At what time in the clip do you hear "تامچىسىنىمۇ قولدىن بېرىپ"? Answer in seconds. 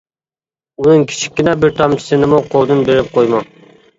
1.81-3.15